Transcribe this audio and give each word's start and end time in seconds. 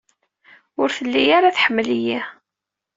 Ur 0.81 0.89
telli 0.97 1.23
ara 1.37 1.55
tḥemmel-iyi. 1.55 2.19